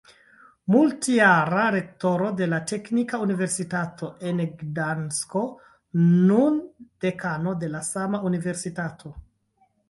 [0.75, 5.45] Multjara rektoro de la Teknika Universitato en Gdansko,
[6.31, 6.59] nun
[7.07, 9.15] dekano de la sama universitato.